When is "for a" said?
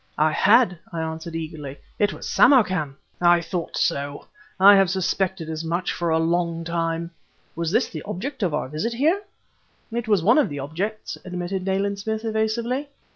5.93-6.17